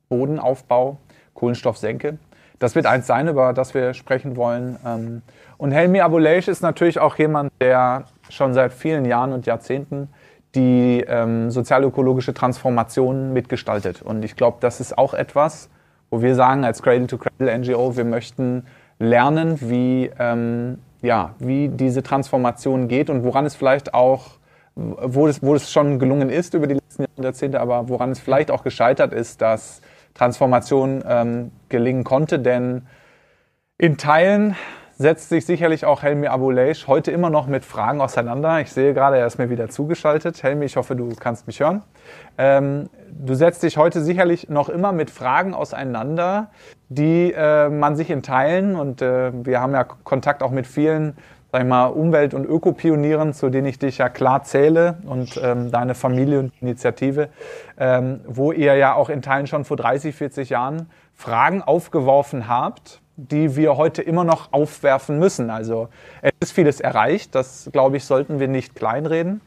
Bodenaufbau, 0.09 0.97
Kohlenstoffsenke. 1.35 2.19
Das 2.59 2.75
wird 2.75 2.87
eins 2.87 3.07
sein, 3.07 3.29
über 3.29 3.53
das 3.53 3.73
wir 3.75 3.95
sprechen 3.95 4.37
wollen. 4.37 4.77
Ähm, 4.85 5.23
und 5.59 5.71
Helmi 5.71 6.01
Abuleish 6.01 6.49
ist 6.49 6.63
natürlich 6.63 6.99
auch 6.99 7.17
jemand, 7.17 7.53
der 7.61 8.07
schon 8.31 8.53
seit 8.55 8.73
vielen 8.73 9.05
Jahren 9.05 9.33
und 9.33 9.47
Jahrzehnten 9.47 10.09
die 10.55 11.05
ähm, 11.07 11.51
sozialökologische 11.51 12.35
Transformation 12.35 13.33
mitgestaltet. 13.33 14.03
Und 14.03 14.25
ich 14.25 14.35
glaube, 14.35 14.57
das 14.61 14.81
ist 14.81 14.97
auch 14.97 15.15
etwas, 15.15 15.69
wo 16.11 16.23
wir 16.23 16.35
sagen 16.35 16.65
als 16.65 16.83
Cradle-to-Cradle 16.83 17.59
NGO, 17.59 17.97
wir 17.97 18.05
möchten 18.05 18.65
lernen, 18.99 19.59
wie, 19.61 20.11
ähm, 20.19 20.79
ja, 21.03 21.35
wie 21.39 21.69
diese 21.69 22.03
Transformation 22.03 22.89
geht 22.89 23.11
und 23.11 23.25
woran 23.25 23.45
es 23.45 23.55
vielleicht 23.55 23.93
auch, 23.95 24.38
wo 24.79 25.27
es, 25.27 25.43
wo 25.43 25.55
es 25.55 25.73
schon 25.73 25.99
gelungen 25.99 26.31
ist 26.31 26.55
über 26.55 26.67
die 26.67 26.75
letzten 26.75 27.07
Jahrzehnte, 27.21 27.61
aber 27.61 27.89
woran 27.89 28.13
es 28.13 28.21
vielleicht 28.21 28.51
auch 28.51 28.63
gescheitert 28.63 29.13
ist, 29.13 29.43
dass 29.43 29.81
Transformation 30.15 31.03
ähm, 31.07 31.51
gelingen 31.69 32.05
konnte. 32.05 32.39
Denn 32.39 32.87
in 33.77 33.97
Teilen 33.97 34.55
setzt 34.97 35.29
sich 35.29 35.47
sicherlich 35.47 35.85
auch 35.85 36.03
Helmi 36.03 36.27
Abuleish 36.27 36.89
heute 36.89 37.13
immer 37.13 37.31
noch 37.31 37.47
mit 37.47 37.65
Fragen 37.65 38.01
auseinander. 38.01 38.61
Ich 38.61 38.73
sehe 38.73 38.95
gerade, 38.95 39.17
er 39.17 39.27
ist 39.27 39.39
mir 39.39 39.51
wieder 39.51 39.69
zugeschaltet. 39.69 40.43
Helmi, 40.43 40.65
ich 40.65 40.77
hoffe, 40.77 40.97
du 40.97 41.09
kannst 41.15 41.47
mich 41.47 41.61
hören. 41.61 41.83
Ähm, 42.37 42.89
du 43.11 43.35
setzt 43.35 43.63
dich 43.63 43.77
heute 43.77 44.01
sicherlich 44.03 44.49
noch 44.49 44.69
immer 44.69 44.93
mit 44.93 45.11
Fragen 45.11 45.55
auseinander, 45.55 46.51
die 46.89 47.33
äh, 47.33 47.69
man 47.69 47.95
sich 47.95 48.11
in 48.11 48.23
Teilen, 48.23 48.75
und 48.75 49.03
äh, 49.03 49.31
wir 49.45 49.61
haben 49.61 49.73
ja 49.73 49.85
Kontakt 49.85 50.43
auch 50.43 50.51
mit 50.51 50.67
vielen 50.67 51.17
sag 51.51 51.63
ich 51.63 51.67
mal, 51.67 51.87
Umwelt- 51.87 52.35
und 52.35 52.45
Ökopionieren, 52.45 53.33
zu 53.33 53.49
denen 53.49 53.67
ich 53.67 53.79
dich 53.79 53.99
ja 53.99 54.09
klar 54.09 54.43
zähle 54.45 54.99
und 55.07 55.41
ähm, 55.43 55.71
deine 55.71 55.95
Familie 55.95 56.41
und 56.41 56.53
Initiative, 56.61 57.29
ähm, 57.79 58.21
wo 58.27 58.53
ihr 58.53 58.75
ja 58.75 58.95
auch 58.95 59.09
in 59.09 59.23
Teilen 59.23 59.47
schon 59.47 59.65
vor 59.65 59.77
30, 59.77 60.15
40 60.15 60.51
Jahren 60.51 60.91
Fragen 61.15 61.63
aufgeworfen 61.63 62.49
habt, 62.49 63.01
die 63.17 63.57
wir 63.57 63.77
heute 63.77 64.03
immer 64.03 64.25
noch 64.25 64.53
aufwerfen 64.53 65.19
müssen. 65.19 65.51
Also 65.51 65.89
es 66.23 66.33
ist 66.41 66.53
vieles 66.53 66.81
erreicht, 66.81 67.35
das 67.35 67.69
glaube 67.73 67.97
ich, 67.97 68.05
sollten 68.05 68.39
wir 68.39 68.49
nicht 68.49 68.77
kleinreden. 68.77 69.41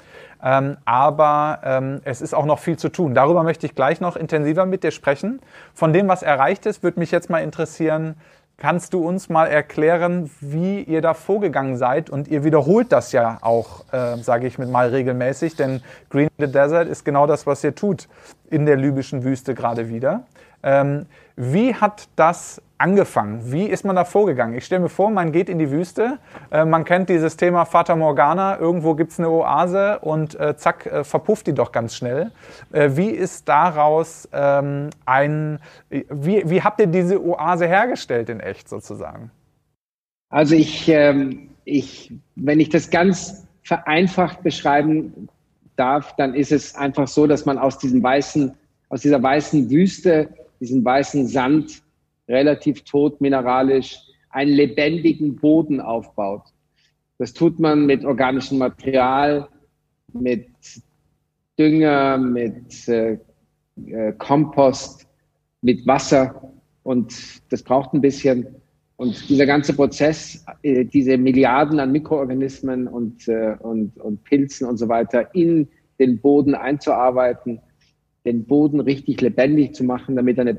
Ähm, 0.44 0.78
aber 0.86 1.60
ähm, 1.64 2.02
es 2.04 2.20
ist 2.20 2.34
auch 2.34 2.46
noch 2.46 2.58
viel 2.60 2.78
zu 2.78 2.90
tun. 2.90 3.14
Darüber 3.14 3.44
möchte 3.44 3.68
ich 3.68 3.76
gleich 3.76 4.02
noch 4.02 4.16
intensiver 4.16 4.66
mit 4.66 4.84
dir 4.84 4.90
sprechen. 4.90 5.40
Von 5.74 5.94
dem, 5.94 6.08
was 6.08 6.24
erreicht 6.24 6.66
ist, 6.66 6.82
würde 6.82 7.00
mich 7.00 7.12
jetzt 7.12 7.30
mal 7.30 7.40
interessieren, 7.44 8.16
kannst 8.62 8.94
du 8.94 9.04
uns 9.04 9.28
mal 9.28 9.48
erklären, 9.48 10.30
wie 10.40 10.84
ihr 10.84 11.02
da 11.02 11.16
vorgegangen 11.16 11.78
seid? 11.78 12.12
Und 12.12 12.28
ihr 12.28 12.44
wiederholt 12.44 12.92
das 12.92 13.12
ja 13.12 13.40
auch, 13.42 13.92
äh, 13.92 14.18
sage 14.18 14.46
ich 14.46 14.60
mit 14.60 14.70
mal 14.70 14.90
regelmäßig, 14.90 15.56
denn 15.56 15.82
Green 16.12 16.30
the 16.38 16.46
Desert 16.46 16.88
ist 16.88 17.04
genau 17.04 17.26
das, 17.26 17.48
was 17.48 17.64
ihr 17.64 17.74
tut 17.74 18.08
in 18.52 18.68
der 18.68 18.78
libyschen 18.78 19.24
Wüste 19.24 19.56
gerade 19.56 19.90
wieder. 19.90 20.26
Ähm, 20.62 21.08
wie 21.36 21.74
hat 21.74 22.08
das 22.16 22.62
angefangen? 22.82 23.52
Wie 23.52 23.66
ist 23.66 23.86
man 23.86 23.96
da 23.96 24.04
vorgegangen? 24.06 24.56
Ich 24.56 24.66
stelle 24.66 24.82
mir 24.82 24.90
vor, 24.90 25.12
man 25.12 25.32
geht 25.32 25.50
in 25.50 25.60
die 25.60 25.70
Wüste, 25.70 26.18
äh, 26.52 26.66
man 26.66 26.84
kennt 26.84 27.10
dieses 27.10 27.38
Thema 27.38 27.66
Fata 27.66 27.96
Morgana, 27.96 28.60
irgendwo 28.60 28.96
gibt 28.96 29.12
es 29.12 29.20
eine 29.20 29.30
Oase 29.30 30.00
und 30.00 30.38
äh, 30.40 30.58
zack, 30.58 30.88
äh, 30.88 31.04
verpufft 31.04 31.48
die 31.48 31.54
doch 31.54 31.72
ganz 31.72 31.96
schnell. 31.96 32.32
Äh, 32.72 32.90
wie 32.96 33.10
ist 33.10 33.48
daraus 33.48 34.28
ähm, 34.34 34.90
ein, 35.06 35.60
wie, 35.90 36.50
wie 36.50 36.62
habt 36.62 36.80
ihr 36.80 36.88
diese 36.88 37.24
Oase 37.24 37.68
hergestellt 37.68 38.30
in 38.30 38.40
echt 38.40 38.68
sozusagen? 38.68 39.30
Also 40.30 40.56
ich, 40.56 40.88
ähm, 40.90 41.50
ich, 41.66 42.12
wenn 42.36 42.60
ich 42.60 42.70
das 42.70 42.90
ganz 42.90 43.46
vereinfacht 43.64 44.42
beschreiben 44.42 45.30
darf, 45.76 46.16
dann 46.16 46.34
ist 46.34 46.52
es 46.52 46.74
einfach 46.76 47.08
so, 47.08 47.28
dass 47.28 47.46
man 47.46 47.60
aus 47.60 47.78
diesem 47.78 48.02
weißen, 48.02 48.52
aus 48.90 49.02
dieser 49.02 49.22
weißen 49.22 49.70
Wüste, 49.70 50.30
diesem 50.60 50.84
weißen 50.84 51.28
Sand 51.28 51.84
relativ 52.32 52.84
tot 52.84 53.22
mineralisch, 53.22 54.00
einen 54.30 54.54
lebendigen 54.54 55.36
Boden 55.36 55.80
aufbaut. 55.82 56.44
Das 57.18 57.34
tut 57.34 57.60
man 57.60 57.86
mit 57.86 58.04
organischem 58.04 58.58
Material, 58.58 59.48
mit 60.14 60.48
Dünger, 61.60 62.18
mit 62.18 62.88
äh, 62.88 63.18
äh, 63.86 64.14
Kompost, 64.18 65.08
mit 65.62 65.86
Wasser 65.86 66.52
und 66.84 67.14
das 67.52 67.62
braucht 67.62 67.94
ein 67.94 68.02
bisschen. 68.02 68.48
Und 68.96 69.30
dieser 69.30 69.46
ganze 69.46 69.74
Prozess, 69.74 70.44
äh, 70.64 70.86
diese 70.86 71.18
Milliarden 71.18 71.80
an 71.80 71.92
Mikroorganismen 71.92 72.88
und, 72.88 73.28
äh, 73.28 73.56
und, 73.60 73.98
und 73.98 74.24
Pilzen 74.24 74.68
und 74.68 74.78
so 74.78 74.88
weiter 74.88 75.34
in 75.34 75.68
den 76.00 76.20
Boden 76.20 76.56
einzuarbeiten, 76.56 77.60
den 78.26 78.46
Boden 78.46 78.80
richtig 78.80 79.22
lebendig 79.22 79.76
zu 79.76 79.84
machen, 79.84 80.16
damit 80.16 80.38
er 80.38 80.42
eine 80.42 80.54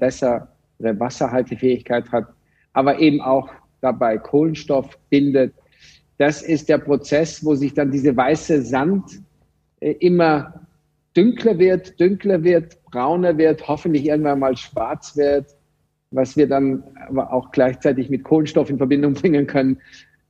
Wasserhaltefähigkeit 0.83 2.11
hat, 2.13 2.27
aber 2.73 2.99
eben 2.99 3.21
auch 3.21 3.49
dabei 3.81 4.19
Kohlenstoff 4.19 4.99
bindet. 5.11 5.55
Das 6.19 6.43
ist 6.43 6.69
der 6.69 6.79
Prozess, 6.79 7.45
wo 7.45 7.55
sich 7.55 7.75
dann 7.75 7.91
diese 7.91 8.17
weiße 8.17 8.63
Sand 8.63 9.21
äh, 9.81 9.93
immer 9.93 10.67
dünkler 11.17 11.59
wird, 11.59 11.99
dünkler 12.01 12.43
wird, 12.43 12.83
brauner 12.85 13.37
wird, 13.37 13.67
hoffentlich 13.69 14.07
irgendwann 14.07 14.39
mal 14.39 14.57
schwarz 14.57 15.17
wird 15.17 15.47
was 16.13 16.37
wir 16.37 16.47
dann 16.47 16.85
aber 17.09 17.33
auch 17.33 17.51
gleichzeitig 17.51 18.11
mit 18.11 18.23
Kohlenstoff 18.25 18.71
in 18.71 18.79
Verbindung 18.79 19.15
bringen 19.15 19.47
können. 19.47 19.79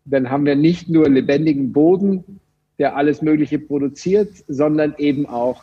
Dann 0.05 0.31
haben 0.31 0.47
wir 0.47 0.57
nicht 0.57 0.89
nur 0.89 1.09
lebendigen 1.09 1.73
Boden, 1.73 2.41
der 2.79 2.97
alles 2.97 3.23
Mögliche 3.23 3.59
produziert, 3.59 4.31
sondern 4.49 4.95
eben 4.99 5.27
auch 5.27 5.63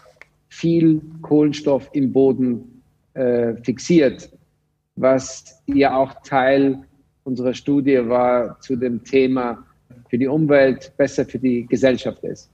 viel 0.50 1.01
Kohlenstoff 1.22 1.89
im 1.93 2.13
Boden 2.13 2.81
äh, 3.13 3.55
fixiert, 3.63 4.29
was 5.00 5.62
ja 5.65 5.96
auch 5.96 6.13
Teil 6.24 6.84
unserer 7.24 7.53
Studie 7.53 8.08
war 8.08 8.60
zu 8.60 8.75
dem 8.75 9.03
Thema 9.03 9.63
für 10.10 10.18
die 10.18 10.27
Umwelt, 10.27 10.91
besser 10.98 11.25
für 11.25 11.39
die 11.39 11.65
Gesellschaft 11.68 12.24
ist. 12.24 12.50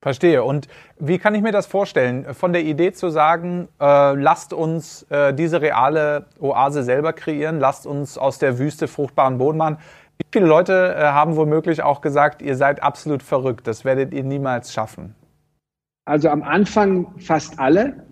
Verstehe. 0.00 0.42
Und 0.42 0.66
wie 0.98 1.18
kann 1.18 1.34
ich 1.36 1.42
mir 1.42 1.52
das 1.52 1.66
vorstellen? 1.66 2.34
Von 2.34 2.52
der 2.52 2.64
Idee 2.64 2.92
zu 2.92 3.10
sagen, 3.10 3.68
äh, 3.80 4.14
lasst 4.14 4.52
uns 4.52 5.04
äh, 5.10 5.32
diese 5.32 5.62
reale 5.62 6.26
Oase 6.40 6.82
selber 6.82 7.12
kreieren, 7.12 7.60
lasst 7.60 7.86
uns 7.86 8.18
aus 8.18 8.40
der 8.40 8.58
Wüste 8.58 8.88
fruchtbaren 8.88 9.38
Boden 9.38 9.58
machen. 9.58 9.78
Wie 10.18 10.26
viele 10.32 10.46
Leute 10.46 10.96
äh, 10.96 11.02
haben 11.02 11.36
womöglich 11.36 11.84
auch 11.84 12.00
gesagt, 12.00 12.42
ihr 12.42 12.56
seid 12.56 12.82
absolut 12.82 13.22
verrückt, 13.22 13.68
das 13.68 13.84
werdet 13.84 14.12
ihr 14.12 14.24
niemals 14.24 14.72
schaffen? 14.72 15.14
Also 16.04 16.30
am 16.30 16.42
Anfang 16.42 17.06
fast 17.20 17.60
alle. 17.60 18.04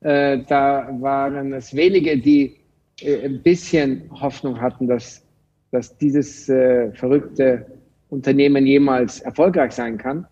Äh, 0.00 0.38
da 0.48 0.88
waren 1.00 1.52
es 1.52 1.74
wenige, 1.74 2.16
die 2.18 2.57
ein 3.02 3.42
bisschen 3.42 4.10
Hoffnung 4.10 4.60
hatten, 4.60 4.88
dass, 4.88 5.24
dass 5.70 5.96
dieses 5.98 6.48
äh, 6.48 6.92
verrückte 6.92 7.66
Unternehmen 8.10 8.66
jemals 8.66 9.20
erfolgreich 9.20 9.72
sein 9.72 9.98
kann. 9.98 10.26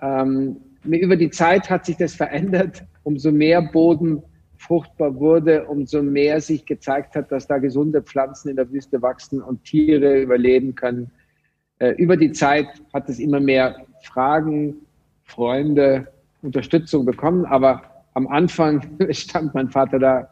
Ähm, 0.00 0.56
über 0.84 1.16
die 1.16 1.30
Zeit 1.30 1.68
hat 1.68 1.86
sich 1.86 1.96
das 1.96 2.14
verändert. 2.22 2.84
Umso 3.02 3.32
mehr 3.32 3.62
Boden 3.62 4.22
fruchtbar 4.58 5.14
wurde, 5.14 5.66
umso 5.66 6.02
mehr 6.02 6.40
sich 6.40 6.64
gezeigt 6.64 7.14
hat, 7.14 7.30
dass 7.30 7.46
da 7.46 7.58
gesunde 7.58 8.02
Pflanzen 8.02 8.50
in 8.50 8.56
der 8.56 8.70
Wüste 8.70 9.02
wachsen 9.02 9.42
und 9.42 9.64
Tiere 9.64 10.20
überleben 10.22 10.74
können. 10.74 11.10
Äh, 11.78 11.90
über 11.92 12.16
die 12.16 12.32
Zeit 12.32 12.66
hat 12.92 13.08
es 13.08 13.18
immer 13.18 13.40
mehr 13.40 13.76
Fragen, 14.02 14.76
Freunde, 15.24 16.08
Unterstützung 16.42 17.04
bekommen. 17.04 17.44
Aber 17.44 17.82
am 18.14 18.26
Anfang 18.28 18.82
stand 19.10 19.54
mein 19.54 19.68
Vater 19.68 19.98
da 19.98 20.28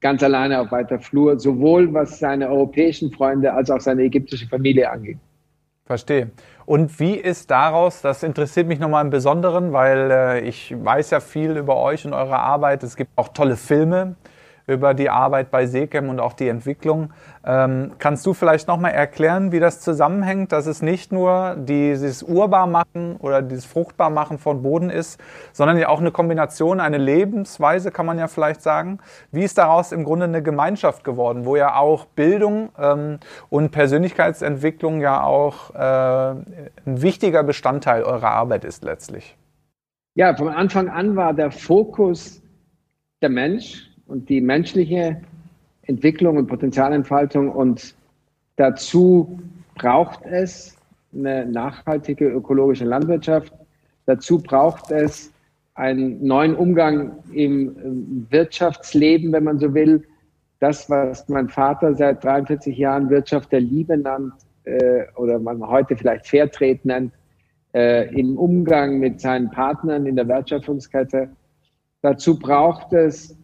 ganz 0.00 0.22
alleine 0.22 0.60
auf 0.60 0.72
weiter 0.72 0.98
Flur, 0.98 1.38
sowohl 1.38 1.92
was 1.92 2.18
seine 2.18 2.48
europäischen 2.48 3.12
Freunde 3.12 3.52
als 3.52 3.70
auch 3.70 3.80
seine 3.80 4.02
ägyptische 4.02 4.46
Familie 4.46 4.90
anging. 4.90 5.20
Verstehe. 5.84 6.30
Und 6.66 7.00
wie 7.00 7.16
ist 7.16 7.50
daraus, 7.50 8.00
das 8.00 8.22
interessiert 8.22 8.68
mich 8.68 8.78
nochmal 8.78 9.04
im 9.04 9.10
Besonderen, 9.10 9.72
weil 9.72 10.10
äh, 10.10 10.40
ich 10.40 10.72
weiß 10.76 11.10
ja 11.10 11.20
viel 11.20 11.56
über 11.56 11.76
euch 11.76 12.06
und 12.06 12.12
eure 12.12 12.38
Arbeit. 12.38 12.84
Es 12.84 12.94
gibt 12.96 13.10
auch 13.16 13.28
tolle 13.28 13.56
Filme 13.56 14.14
über 14.70 14.94
die 14.94 15.10
Arbeit 15.10 15.50
bei 15.50 15.66
Sekem 15.66 16.08
und 16.08 16.20
auch 16.20 16.32
die 16.32 16.48
Entwicklung. 16.48 17.12
Ähm, 17.44 17.92
kannst 17.98 18.24
du 18.26 18.34
vielleicht 18.34 18.68
nochmal 18.68 18.92
erklären, 18.92 19.50
wie 19.50 19.60
das 19.60 19.80
zusammenhängt, 19.80 20.52
dass 20.52 20.66
es 20.66 20.82
nicht 20.82 21.10
nur 21.10 21.56
dieses 21.58 22.22
Urbarmachen 22.22 23.16
oder 23.18 23.42
dieses 23.42 23.64
Fruchtbarmachen 23.64 24.38
von 24.38 24.62
Boden 24.62 24.90
ist, 24.90 25.20
sondern 25.52 25.78
ja 25.78 25.88
auch 25.88 26.00
eine 26.00 26.12
Kombination, 26.12 26.80
eine 26.80 26.98
Lebensweise, 26.98 27.90
kann 27.90 28.06
man 28.06 28.18
ja 28.18 28.28
vielleicht 28.28 28.62
sagen. 28.62 28.98
Wie 29.32 29.42
ist 29.42 29.58
daraus 29.58 29.90
im 29.92 30.04
Grunde 30.04 30.26
eine 30.26 30.42
Gemeinschaft 30.42 31.02
geworden, 31.02 31.44
wo 31.46 31.56
ja 31.56 31.76
auch 31.76 32.04
Bildung 32.04 32.70
ähm, 32.78 33.18
und 33.48 33.70
Persönlichkeitsentwicklung 33.70 35.00
ja 35.00 35.22
auch 35.22 35.74
äh, 35.74 35.78
ein 35.78 37.02
wichtiger 37.02 37.42
Bestandteil 37.42 38.02
eurer 38.04 38.30
Arbeit 38.30 38.64
ist 38.64 38.84
letztlich? 38.84 39.36
Ja, 40.14 40.36
von 40.36 40.48
Anfang 40.48 40.88
an 40.88 41.16
war 41.16 41.32
der 41.32 41.50
Fokus 41.50 42.42
der 43.22 43.30
Mensch, 43.30 43.89
und 44.10 44.28
die 44.28 44.40
menschliche 44.40 45.20
Entwicklung 45.82 46.36
und 46.36 46.46
Potenzialentfaltung. 46.46 47.50
Und 47.50 47.94
dazu 48.56 49.38
braucht 49.76 50.24
es 50.26 50.76
eine 51.14 51.46
nachhaltige 51.46 52.28
ökologische 52.28 52.84
Landwirtschaft. 52.84 53.52
Dazu 54.06 54.42
braucht 54.42 54.90
es 54.90 55.32
einen 55.74 56.24
neuen 56.26 56.54
Umgang 56.54 57.12
im 57.32 58.26
Wirtschaftsleben, 58.30 59.32
wenn 59.32 59.44
man 59.44 59.58
so 59.58 59.72
will. 59.72 60.04
Das, 60.58 60.90
was 60.90 61.28
mein 61.28 61.48
Vater 61.48 61.94
seit 61.94 62.22
43 62.22 62.76
Jahren 62.76 63.08
Wirtschaft 63.08 63.50
der 63.50 63.60
Liebe 63.60 63.96
nannt 63.96 64.34
äh, 64.64 65.04
oder 65.16 65.38
man 65.38 65.66
heute 65.66 65.96
vielleicht 65.96 66.26
Fairtrade 66.26 66.80
nennt, 66.84 67.14
äh, 67.72 68.12
im 68.14 68.36
Umgang 68.36 68.98
mit 68.98 69.20
seinen 69.20 69.50
Partnern 69.50 70.04
in 70.04 70.16
der 70.16 70.28
Wertschöpfungskette. 70.28 71.30
Dazu 72.02 72.38
braucht 72.38 72.92
es 72.92 73.39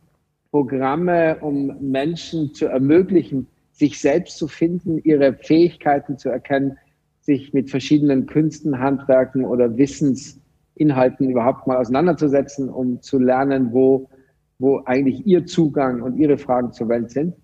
Programme, 0.50 1.38
um 1.40 1.76
Menschen 1.80 2.54
zu 2.54 2.66
ermöglichen, 2.66 3.46
sich 3.72 4.00
selbst 4.00 4.38
zu 4.38 4.48
finden, 4.48 4.98
ihre 4.98 5.34
Fähigkeiten 5.34 6.18
zu 6.18 6.30
erkennen, 6.30 6.78
sich 7.20 7.52
mit 7.52 7.70
verschiedenen 7.70 8.26
Künsten, 8.26 8.78
Handwerken 8.78 9.44
oder 9.44 9.76
Wissensinhalten 9.76 11.28
überhaupt 11.28 11.66
mal 11.66 11.76
auseinanderzusetzen, 11.76 12.70
um 12.70 13.02
zu 13.02 13.18
lernen, 13.18 13.72
wo, 13.72 14.08
wo 14.58 14.82
eigentlich 14.86 15.26
ihr 15.26 15.44
Zugang 15.44 16.00
und 16.00 16.16
ihre 16.16 16.38
Fragen 16.38 16.72
zur 16.72 16.88
Welt 16.88 17.10
sind. 17.10 17.34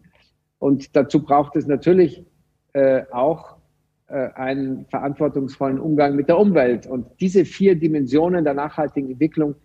Und 0.58 0.96
dazu 0.96 1.22
braucht 1.22 1.56
es 1.56 1.66
natürlich 1.66 2.24
äh, 2.72 3.02
auch 3.10 3.56
äh, 4.06 4.28
einen 4.34 4.86
verantwortungsvollen 4.86 5.80
Umgang 5.80 6.14
mit 6.14 6.28
der 6.28 6.38
Umwelt. 6.38 6.86
Und 6.86 7.06
diese 7.20 7.44
vier 7.44 7.74
Dimensionen 7.74 8.44
der 8.44 8.54
nachhaltigen 8.54 9.10
Entwicklung, 9.10 9.56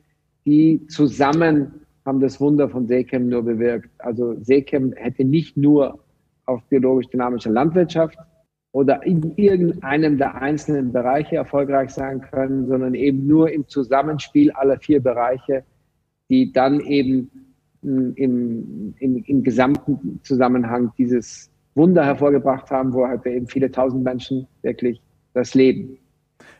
die 0.46 0.88
zusammen 0.88 1.87
haben 2.08 2.22
das 2.22 2.40
Wunder 2.40 2.70
von 2.70 2.88
Seekem 2.88 3.28
nur 3.28 3.44
bewirkt. 3.44 3.90
Also 3.98 4.34
Seekem 4.42 4.94
hätte 4.94 5.26
nicht 5.26 5.58
nur 5.58 6.00
auf 6.46 6.64
biologisch-dynamische 6.70 7.50
Landwirtschaft 7.50 8.18
oder 8.72 9.06
in 9.06 9.34
irgendeinem 9.36 10.18
der 10.18 10.36
einzelnen 10.36 10.94
Bereiche 10.94 11.36
erfolgreich 11.36 11.90
sein 11.90 12.22
können, 12.22 12.66
sondern 12.68 12.96
eben 12.96 13.28
nur 13.28 13.52
im 13.52 13.68
Zusammenspiel 13.68 14.52
aller 14.52 14.80
vier 14.80 15.04
Bereiche, 15.04 15.66
die 16.30 16.54
dann 16.54 16.80
eben 16.80 17.30
im, 17.82 18.94
im, 18.98 19.24
im 19.26 19.44
gesamten 19.44 20.22
Zusammenhang 20.24 20.94
dieses 20.98 21.52
Wunder 21.76 22.06
hervorgebracht 22.06 22.72
haben, 22.72 22.94
wo 22.94 23.06
heute 23.06 23.30
eben 23.30 23.48
viele 23.48 23.70
tausend 23.70 24.06
Menschen 24.06 24.48
wirklich 24.62 25.02
das 25.34 25.54
Leben. 25.54 25.98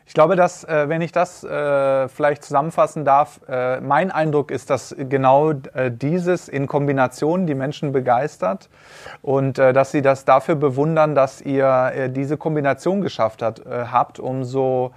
Ich 0.08 0.14
glaube, 0.14 0.36
dass, 0.36 0.64
äh, 0.64 0.88
wenn 0.88 1.02
ich 1.02 1.12
das 1.12 1.44
äh, 1.44 2.08
vielleicht 2.08 2.42
zusammenfassen 2.42 3.04
darf, 3.04 3.40
äh, 3.46 3.78
mein 3.80 4.10
Eindruck 4.10 4.50
ist, 4.50 4.70
dass 4.70 4.96
genau 4.98 5.52
dieses 5.52 6.48
in 6.48 6.66
Kombination 6.66 7.46
die 7.46 7.54
Menschen 7.54 7.92
begeistert 7.92 8.70
und 9.20 9.58
dass 9.58 9.90
sie 9.90 10.00
das 10.00 10.24
dafür 10.24 10.54
bewundern, 10.54 11.14
dass 11.14 11.40
ihr 11.40 12.08
diese 12.08 12.36
Kombination 12.36 13.02
geschafft 13.02 13.42
hat, 13.42 13.62
habt. 13.66 14.18
Umso 14.18 14.92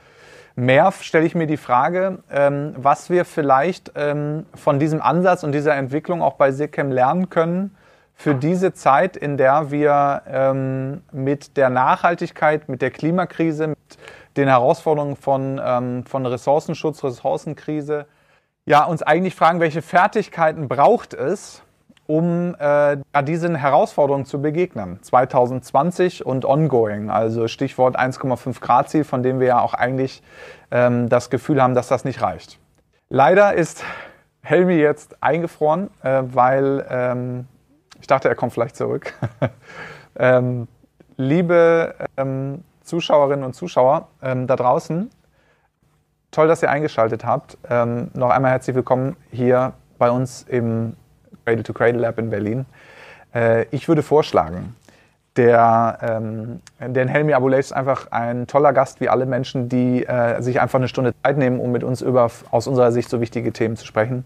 mehr 0.55 0.91
stelle 0.91 1.25
ich 1.25 1.35
mir 1.35 1.47
die 1.47 1.57
Frage, 1.57 2.19
ähm, 2.31 2.73
was 2.77 3.09
wir 3.09 3.25
vielleicht 3.25 3.91
ähm, 3.95 4.45
von 4.55 4.79
diesem 4.79 5.01
Ansatz 5.01 5.43
und 5.43 5.51
dieser 5.51 5.75
Entwicklung 5.75 6.21
auch 6.21 6.33
bei 6.33 6.51
SICAM 6.51 6.91
lernen 6.91 7.29
können 7.29 7.75
für 8.21 8.35
diese 8.35 8.71
Zeit, 8.71 9.17
in 9.17 9.35
der 9.35 9.71
wir 9.71 10.21
ähm, 10.27 11.01
mit 11.11 11.57
der 11.57 11.71
Nachhaltigkeit, 11.71 12.69
mit 12.69 12.83
der 12.83 12.91
Klimakrise, 12.91 13.69
mit 13.69 13.79
den 14.37 14.47
Herausforderungen 14.47 15.15
von, 15.15 15.59
ähm, 15.63 16.05
von 16.05 16.27
Ressourcenschutz, 16.27 17.03
Ressourcenkrise, 17.03 18.05
ja, 18.67 18.83
uns 18.83 19.01
eigentlich 19.01 19.33
fragen, 19.33 19.59
welche 19.59 19.81
Fertigkeiten 19.81 20.67
braucht 20.67 21.15
es, 21.15 21.63
um 22.05 22.55
äh, 22.59 22.97
diesen 23.23 23.55
Herausforderungen 23.55 24.25
zu 24.25 24.39
begegnen. 24.39 25.01
2020 25.01 26.23
und 26.23 26.45
ongoing, 26.45 27.09
also 27.09 27.47
Stichwort 27.47 27.97
1,5 27.97 28.61
Grad 28.61 28.89
Ziel, 28.89 29.03
von 29.03 29.23
dem 29.23 29.39
wir 29.39 29.47
ja 29.47 29.61
auch 29.61 29.73
eigentlich 29.73 30.21
ähm, 30.69 31.09
das 31.09 31.31
Gefühl 31.31 31.59
haben, 31.59 31.73
dass 31.73 31.87
das 31.87 32.05
nicht 32.05 32.21
reicht. 32.21 32.59
Leider 33.09 33.55
ist 33.55 33.83
Helmi 34.43 34.75
jetzt 34.75 35.23
eingefroren, 35.23 35.89
äh, 36.03 36.21
weil 36.23 36.85
ähm, 36.87 37.47
ich 38.01 38.07
dachte, 38.07 38.27
er 38.27 38.35
kommt 38.35 38.51
vielleicht 38.51 38.75
zurück. 38.75 39.13
ähm, 40.15 40.67
liebe 41.17 41.95
ähm, 42.17 42.63
Zuschauerinnen 42.83 43.45
und 43.45 43.53
Zuschauer 43.53 44.07
ähm, 44.21 44.47
da 44.47 44.55
draußen. 44.55 45.09
Toll, 46.31 46.47
dass 46.47 46.63
ihr 46.63 46.71
eingeschaltet 46.71 47.23
habt. 47.23 47.57
Ähm, 47.69 48.09
noch 48.13 48.31
einmal 48.31 48.51
herzlich 48.51 48.75
willkommen 48.75 49.15
hier 49.31 49.73
bei 49.99 50.09
uns 50.09 50.43
im 50.43 50.95
Cradle 51.45 51.63
to 51.63 51.73
Cradle 51.73 52.01
Lab 52.01 52.17
in 52.17 52.31
Berlin. 52.31 52.65
Äh, 53.35 53.65
ich 53.69 53.87
würde 53.87 54.01
vorschlagen, 54.01 54.75
der, 55.37 55.99
ähm, 56.01 56.61
denn 56.79 57.07
Helmi 57.07 57.33
Abulay 57.33 57.59
ist 57.59 57.71
einfach 57.71 58.11
ein 58.11 58.47
toller 58.47 58.73
Gast, 58.73 58.99
wie 58.99 59.09
alle 59.09 59.25
Menschen, 59.25 59.69
die 59.69 60.05
äh, 60.05 60.41
sich 60.41 60.59
einfach 60.59 60.79
eine 60.79 60.87
Stunde 60.87 61.13
Zeit 61.23 61.37
nehmen, 61.37 61.59
um 61.59 61.71
mit 61.71 61.83
uns 61.83 62.01
über 62.01 62.29
aus 62.49 62.67
unserer 62.67 62.91
Sicht 62.91 63.09
so 63.09 63.21
wichtige 63.21 63.53
Themen 63.53 63.77
zu 63.77 63.85
sprechen. 63.85 64.25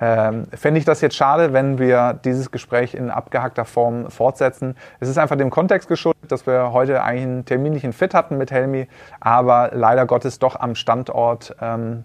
Ähm, 0.00 0.46
Fände 0.54 0.78
ich 0.78 0.84
das 0.84 1.02
jetzt 1.02 1.14
schade, 1.14 1.52
wenn 1.52 1.78
wir 1.78 2.18
dieses 2.24 2.50
Gespräch 2.50 2.94
in 2.94 3.10
abgehackter 3.10 3.64
Form 3.66 4.10
fortsetzen. 4.10 4.74
Es 4.98 5.08
ist 5.08 5.18
einfach 5.18 5.36
dem 5.36 5.50
Kontext 5.50 5.88
geschuldet, 5.88 6.32
dass 6.32 6.46
wir 6.46 6.72
heute 6.72 7.02
eigentlich 7.02 7.24
einen 7.24 7.44
terminlichen 7.44 7.92
Fit 7.92 8.14
hatten 8.14 8.38
mit 8.38 8.50
Helmi, 8.50 8.88
aber 9.20 9.70
leider 9.74 10.06
Gottes 10.06 10.38
doch 10.38 10.58
am 10.58 10.74
Standort, 10.74 11.54
ähm, 11.60 12.04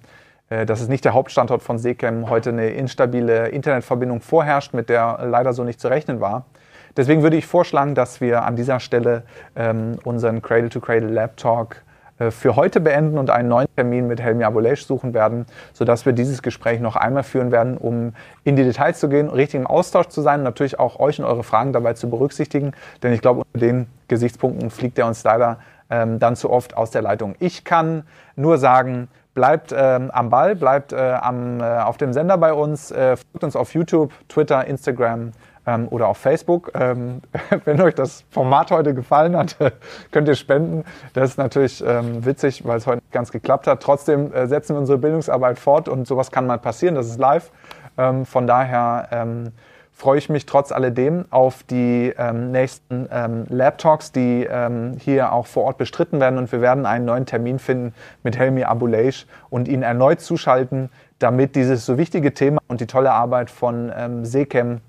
äh, 0.49 0.65
das 0.65 0.81
ist 0.81 0.89
nicht 0.89 1.05
der 1.05 1.13
Hauptstandort 1.13 1.63
von 1.63 1.77
Seekem, 1.77 2.29
heute 2.29 2.49
eine 2.49 2.69
instabile 2.69 3.47
Internetverbindung 3.47 4.19
vorherrscht, 4.19 4.73
mit 4.73 4.89
der 4.89 5.19
leider 5.23 5.53
so 5.53 5.63
nicht 5.63 5.79
zu 5.79 5.87
rechnen 5.87 6.19
war. 6.19 6.45
Deswegen 6.97 7.23
würde 7.23 7.37
ich 7.37 7.45
vorschlagen, 7.45 7.95
dass 7.95 8.21
wir 8.21 8.43
an 8.43 8.55
dieser 8.55 8.79
Stelle 8.79 9.23
ähm, 9.55 9.99
unseren 10.03 10.41
Cradle-to-Cradle 10.41 11.09
Lab 11.09 11.37
Talk 11.37 11.81
für 12.29 12.55
heute 12.55 12.79
beenden 12.79 13.17
und 13.17 13.29
einen 13.29 13.49
neuen 13.49 13.67
Termin 13.75 14.07
mit 14.07 14.21
Helmi 14.21 14.45
Abulesh 14.45 14.85
suchen 14.85 15.13
werden, 15.13 15.45
sodass 15.73 16.05
wir 16.05 16.13
dieses 16.13 16.41
Gespräch 16.41 16.79
noch 16.79 16.95
einmal 16.95 17.23
führen 17.23 17.51
werden, 17.51 17.77
um 17.77 18.13
in 18.45 18.55
die 18.55 18.63
Details 18.63 18.99
zu 18.99 19.09
gehen, 19.09 19.29
richtig 19.29 19.59
im 19.59 19.67
Austausch 19.67 20.07
zu 20.07 20.21
sein 20.21 20.39
und 20.39 20.45
natürlich 20.45 20.79
auch 20.79 20.99
euch 20.99 21.19
und 21.19 21.25
eure 21.25 21.43
Fragen 21.43 21.73
dabei 21.73 21.93
zu 21.93 22.09
berücksichtigen. 22.09 22.71
Denn 23.03 23.11
ich 23.11 23.21
glaube, 23.21 23.41
unter 23.41 23.59
den 23.59 23.87
Gesichtspunkten 24.07 24.69
fliegt 24.69 24.97
er 24.97 25.07
uns 25.07 25.23
leider 25.25 25.59
ähm, 25.89 26.19
dann 26.19 26.35
zu 26.35 26.49
oft 26.49 26.77
aus 26.77 26.91
der 26.91 27.01
Leitung. 27.01 27.35
Ich 27.39 27.63
kann 27.63 28.03
nur 28.35 28.57
sagen, 28.57 29.09
bleibt 29.33 29.73
ähm, 29.77 30.09
am 30.11 30.29
Ball, 30.29 30.55
bleibt 30.55 30.93
äh, 30.93 31.17
am, 31.21 31.59
äh, 31.59 31.63
auf 31.63 31.97
dem 31.97 32.13
Sender 32.13 32.37
bei 32.37 32.53
uns, 32.53 32.91
äh, 32.91 33.17
folgt 33.17 33.43
uns 33.43 33.55
auf 33.55 33.73
YouTube, 33.73 34.11
Twitter, 34.29 34.65
Instagram, 34.65 35.31
ähm, 35.65 35.87
oder 35.89 36.07
auf 36.07 36.17
Facebook. 36.17 36.71
Ähm, 36.75 37.21
wenn 37.65 37.81
euch 37.81 37.95
das 37.95 38.23
Format 38.29 38.71
heute 38.71 38.93
gefallen 38.93 39.35
hat, 39.35 39.57
könnt 40.11 40.27
ihr 40.27 40.35
spenden. 40.35 40.83
Das 41.13 41.31
ist 41.31 41.37
natürlich 41.37 41.83
ähm, 41.85 42.25
witzig, 42.25 42.65
weil 42.65 42.77
es 42.77 42.87
heute 42.87 42.97
nicht 42.97 43.11
ganz 43.11 43.31
geklappt 43.31 43.67
hat. 43.67 43.81
Trotzdem 43.81 44.33
äh, 44.33 44.47
setzen 44.47 44.75
wir 44.75 44.79
unsere 44.79 44.97
Bildungsarbeit 44.97 45.59
fort 45.59 45.89
und 45.89 46.07
sowas 46.07 46.31
kann 46.31 46.47
mal 46.47 46.59
passieren. 46.59 46.95
Das 46.95 47.07
ist 47.07 47.19
live. 47.19 47.51
Ähm, 47.97 48.25
von 48.25 48.47
daher 48.47 49.07
ähm, 49.11 49.51
freue 49.95 50.17
ich 50.17 50.29
mich 50.29 50.45
trotz 50.45 50.73
alledem 50.73 51.25
auf 51.29 51.63
die 51.63 52.13
ähm, 52.17 52.51
nächsten 52.51 53.07
ähm, 53.11 53.45
Lab 53.47 53.77
Talks, 53.77 54.11
die 54.11 54.45
ähm, 54.49 54.97
hier 54.99 55.31
auch 55.31 55.47
vor 55.47 55.63
Ort 55.63 55.77
bestritten 55.77 56.19
werden. 56.19 56.37
Und 56.37 56.51
wir 56.51 56.59
werden 56.59 56.85
einen 56.85 57.05
neuen 57.05 57.25
Termin 57.25 57.59
finden 57.59 57.93
mit 58.21 58.37
Helmi 58.37 58.63
Abuleish 58.63 59.25
und 59.49 59.69
ihn 59.69 59.83
erneut 59.83 60.19
zuschalten, 60.19 60.89
damit 61.19 61.55
dieses 61.55 61.85
so 61.85 61.97
wichtige 61.97 62.33
Thema 62.33 62.59
und 62.67 62.81
die 62.81 62.87
tolle 62.87 63.11
Arbeit 63.11 63.49
von 63.49 63.91
ähm, 63.95 64.25
Sekem 64.25 64.81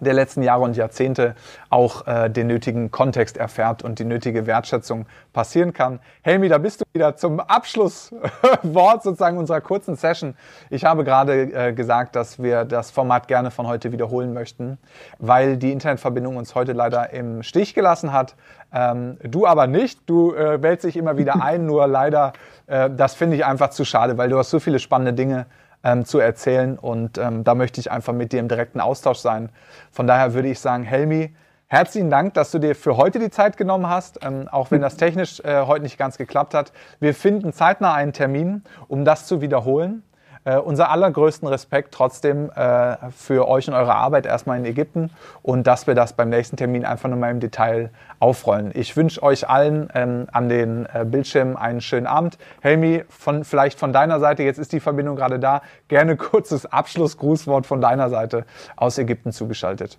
der 0.00 0.14
letzten 0.14 0.42
Jahre 0.42 0.62
und 0.62 0.76
Jahrzehnte 0.76 1.34
auch 1.70 2.06
äh, 2.06 2.28
den 2.28 2.46
nötigen 2.46 2.90
Kontext 2.90 3.36
erfährt 3.36 3.82
und 3.82 3.98
die 3.98 4.04
nötige 4.04 4.46
Wertschätzung 4.46 5.06
passieren 5.32 5.72
kann. 5.72 6.00
Helmi, 6.22 6.48
da 6.48 6.58
bist 6.58 6.80
du 6.80 6.84
wieder 6.92 7.16
zum 7.16 7.40
Abschlusswort 7.40 9.02
sozusagen 9.02 9.38
unserer 9.38 9.60
kurzen 9.60 9.96
Session. 9.96 10.34
Ich 10.70 10.84
habe 10.84 11.04
gerade 11.04 11.42
äh, 11.42 11.72
gesagt, 11.72 12.16
dass 12.16 12.42
wir 12.42 12.64
das 12.64 12.90
Format 12.90 13.28
gerne 13.28 13.50
von 13.50 13.66
heute 13.66 13.92
wiederholen 13.92 14.32
möchten, 14.32 14.78
weil 15.18 15.56
die 15.56 15.72
Internetverbindung 15.72 16.36
uns 16.36 16.54
heute 16.54 16.72
leider 16.72 17.10
im 17.10 17.42
Stich 17.42 17.74
gelassen 17.74 18.12
hat. 18.12 18.34
Ähm, 18.72 19.18
du 19.22 19.46
aber 19.46 19.66
nicht. 19.66 20.00
Du 20.06 20.34
äh, 20.34 20.62
wählst 20.62 20.84
dich 20.84 20.96
immer 20.96 21.16
wieder 21.16 21.42
ein, 21.42 21.66
nur 21.66 21.86
leider, 21.86 22.32
äh, 22.66 22.90
das 22.90 23.14
finde 23.14 23.36
ich 23.36 23.44
einfach 23.44 23.70
zu 23.70 23.84
schade, 23.84 24.18
weil 24.18 24.28
du 24.28 24.38
hast 24.38 24.50
so 24.50 24.60
viele 24.60 24.78
spannende 24.78 25.12
Dinge 25.12 25.46
ähm, 25.84 26.04
zu 26.04 26.18
erzählen. 26.18 26.78
Und 26.78 27.18
ähm, 27.18 27.44
da 27.44 27.54
möchte 27.54 27.80
ich 27.80 27.90
einfach 27.90 28.12
mit 28.12 28.32
dir 28.32 28.40
im 28.40 28.48
direkten 28.48 28.80
Austausch 28.80 29.18
sein. 29.18 29.50
Von 29.90 30.06
daher 30.06 30.34
würde 30.34 30.48
ich 30.48 30.60
sagen, 30.60 30.84
Helmi, 30.84 31.34
herzlichen 31.66 32.10
Dank, 32.10 32.34
dass 32.34 32.50
du 32.50 32.58
dir 32.58 32.74
für 32.74 32.96
heute 32.96 33.18
die 33.18 33.30
Zeit 33.30 33.56
genommen 33.56 33.88
hast, 33.88 34.18
ähm, 34.22 34.48
auch 34.50 34.70
wenn 34.70 34.80
das 34.80 34.96
technisch 34.96 35.40
äh, 35.40 35.62
heute 35.66 35.82
nicht 35.82 35.98
ganz 35.98 36.18
geklappt 36.18 36.54
hat. 36.54 36.72
Wir 37.00 37.14
finden 37.14 37.52
zeitnah 37.52 37.94
einen 37.94 38.12
Termin, 38.12 38.62
um 38.88 39.04
das 39.04 39.26
zu 39.26 39.40
wiederholen. 39.40 40.02
Äh, 40.44 40.56
unser 40.56 40.90
allergrößten 40.90 41.46
Respekt 41.46 41.94
trotzdem 41.94 42.50
äh, 42.50 42.96
für 43.12 43.46
euch 43.46 43.68
und 43.68 43.74
eure 43.74 43.94
Arbeit 43.94 44.26
erstmal 44.26 44.58
in 44.58 44.64
Ägypten 44.64 45.10
und 45.42 45.68
dass 45.68 45.86
wir 45.86 45.94
das 45.94 46.14
beim 46.14 46.30
nächsten 46.30 46.56
Termin 46.56 46.84
einfach 46.84 47.08
nochmal 47.08 47.30
im 47.30 47.38
Detail 47.38 47.90
aufrollen. 48.18 48.72
Ich 48.74 48.96
wünsche 48.96 49.22
euch 49.22 49.48
allen 49.48 49.88
ähm, 49.94 50.26
an 50.32 50.48
den 50.48 50.86
äh, 50.92 51.04
Bildschirmen 51.04 51.56
einen 51.56 51.80
schönen 51.80 52.08
Abend. 52.08 52.38
Helmi, 52.60 53.04
von, 53.08 53.44
vielleicht 53.44 53.78
von 53.78 53.92
deiner 53.92 54.18
Seite, 54.18 54.42
jetzt 54.42 54.58
ist 54.58 54.72
die 54.72 54.80
Verbindung 54.80 55.14
gerade 55.14 55.38
da, 55.38 55.62
gerne 55.86 56.16
kurzes 56.16 56.66
Abschlussgrußwort 56.66 57.64
von 57.64 57.80
deiner 57.80 58.10
Seite 58.10 58.44
aus 58.74 58.98
Ägypten 58.98 59.30
zugeschaltet. 59.30 59.96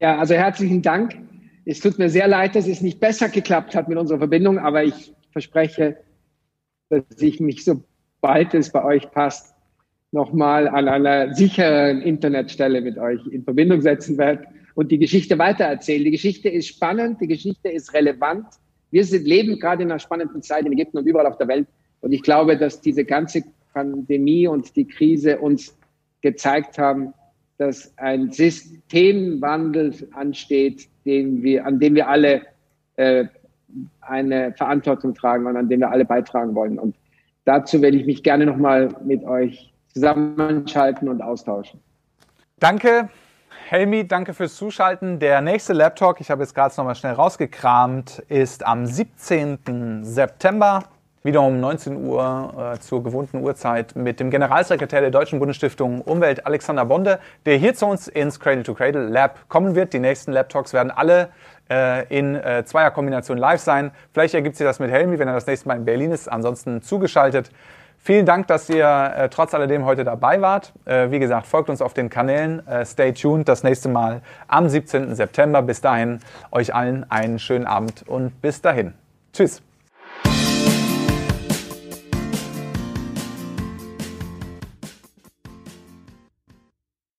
Ja, 0.00 0.18
also 0.18 0.34
herzlichen 0.34 0.82
Dank. 0.82 1.16
Es 1.64 1.78
tut 1.78 1.98
mir 1.98 2.10
sehr 2.10 2.26
leid, 2.26 2.56
dass 2.56 2.66
es 2.66 2.80
nicht 2.80 2.98
besser 2.98 3.28
geklappt 3.28 3.76
hat 3.76 3.88
mit 3.88 3.98
unserer 3.98 4.18
Verbindung, 4.18 4.58
aber 4.58 4.82
ich 4.82 5.14
verspreche, 5.30 5.96
dass 6.88 7.02
ich 7.20 7.38
mich 7.38 7.64
so 7.64 7.84
sobald 8.20 8.54
es 8.54 8.70
bei 8.70 8.84
euch 8.84 9.10
passt, 9.10 9.54
nochmal 10.12 10.68
an 10.68 10.88
einer 10.88 11.34
sicheren 11.34 12.00
Internetstelle 12.00 12.80
mit 12.80 12.98
euch 12.98 13.20
in 13.26 13.44
Verbindung 13.44 13.82
setzen 13.82 14.16
werde 14.18 14.46
und 14.74 14.90
die 14.90 14.98
Geschichte 14.98 15.38
weitererzählen. 15.38 16.04
Die 16.04 16.10
Geschichte 16.10 16.48
ist 16.48 16.68
spannend, 16.68 17.20
die 17.20 17.26
Geschichte 17.26 17.68
ist 17.68 17.92
relevant. 17.92 18.46
Wir 18.90 19.04
sind, 19.04 19.26
leben 19.26 19.58
gerade 19.58 19.82
in 19.82 19.90
einer 19.90 19.98
spannenden 19.98 20.42
Zeit 20.42 20.64
in 20.64 20.72
Ägypten 20.72 20.98
und 20.98 21.06
überall 21.06 21.26
auf 21.26 21.38
der 21.38 21.48
Welt. 21.48 21.66
Und 22.00 22.12
ich 22.12 22.22
glaube, 22.22 22.56
dass 22.56 22.80
diese 22.80 23.04
ganze 23.04 23.42
Pandemie 23.72 24.46
und 24.46 24.74
die 24.76 24.86
Krise 24.86 25.38
uns 25.38 25.76
gezeigt 26.22 26.78
haben, 26.78 27.12
dass 27.58 27.96
ein 27.98 28.30
Systemwandel 28.32 29.94
ansteht, 30.12 30.88
den 31.04 31.42
wir, 31.42 31.66
an 31.66 31.78
dem 31.78 31.94
wir 31.94 32.08
alle 32.08 32.42
äh, 32.96 33.26
eine 34.00 34.52
Verantwortung 34.52 35.14
tragen 35.14 35.46
und 35.46 35.56
an 35.56 35.68
dem 35.68 35.80
wir 35.80 35.90
alle 35.90 36.04
beitragen 36.04 36.54
wollen. 36.54 36.78
Und 36.78 36.96
dazu 37.46 37.80
werde 37.80 37.96
ich 37.96 38.04
mich 38.04 38.22
gerne 38.22 38.44
nochmal 38.44 38.90
mit 39.02 39.24
euch 39.24 39.72
zusammenschalten 39.94 41.08
und 41.08 41.22
austauschen. 41.22 41.80
Danke. 42.58 43.08
Helmi, 43.68 44.06
danke 44.06 44.32
fürs 44.32 44.54
Zuschalten. 44.54 45.18
Der 45.18 45.40
nächste 45.40 45.72
Laptalk, 45.72 46.20
ich 46.20 46.30
habe 46.30 46.42
jetzt 46.42 46.54
gerade 46.54 46.72
nochmal 46.76 46.94
schnell 46.94 47.14
rausgekramt, 47.14 48.22
ist 48.28 48.64
am 48.64 48.86
17. 48.86 50.04
September, 50.04 50.84
wieder 51.24 51.42
um 51.42 51.58
19 51.58 51.96
Uhr 52.06 52.74
äh, 52.74 52.78
zur 52.78 53.02
gewohnten 53.02 53.42
Uhrzeit 53.42 53.96
mit 53.96 54.20
dem 54.20 54.30
Generalsekretär 54.30 55.00
der 55.00 55.10
Deutschen 55.10 55.40
Bundesstiftung 55.40 56.00
Umwelt, 56.00 56.46
Alexander 56.46 56.84
Bonde, 56.84 57.18
der 57.44 57.56
hier 57.56 57.74
zu 57.74 57.86
uns 57.86 58.06
ins 58.06 58.38
Cradle 58.38 58.62
to 58.62 58.74
Cradle 58.74 59.08
Lab 59.08 59.48
kommen 59.48 59.74
wird. 59.74 59.92
Die 59.92 59.98
nächsten 59.98 60.30
Laptalks 60.30 60.72
werden 60.72 60.92
alle 60.92 61.30
in 61.68 62.36
äh, 62.36 62.64
zweier 62.64 62.90
Kombination 62.90 63.38
live 63.38 63.60
sein. 63.60 63.90
Vielleicht 64.12 64.34
ergibt 64.34 64.56
sich 64.56 64.64
das 64.64 64.78
mit 64.78 64.90
Helmi, 64.90 65.18
wenn 65.18 65.28
er 65.28 65.34
das 65.34 65.46
nächste 65.46 65.68
Mal 65.68 65.76
in 65.76 65.84
Berlin 65.84 66.12
ist. 66.12 66.28
Ansonsten 66.28 66.82
zugeschaltet. 66.82 67.50
Vielen 68.06 68.24
Dank, 68.24 68.46
dass 68.46 68.68
ihr 68.70 68.86
äh, 68.86 69.28
trotz 69.28 69.52
alledem 69.52 69.84
heute 69.84 70.04
dabei 70.04 70.40
wart. 70.40 70.72
Äh, 70.84 71.10
wie 71.10 71.18
gesagt, 71.18 71.48
folgt 71.48 71.68
uns 71.68 71.82
auf 71.82 71.92
den 71.92 72.08
Kanälen. 72.08 72.64
Äh, 72.68 72.86
stay 72.86 73.12
tuned. 73.12 73.48
Das 73.48 73.64
nächste 73.64 73.88
Mal 73.88 74.22
am 74.46 74.68
17. 74.68 75.16
September. 75.16 75.60
Bis 75.60 75.80
dahin 75.80 76.20
euch 76.52 76.72
allen 76.72 77.10
einen 77.10 77.40
schönen 77.40 77.66
Abend 77.66 78.04
und 78.06 78.40
bis 78.40 78.62
dahin. 78.62 78.94
Tschüss. 79.32 79.65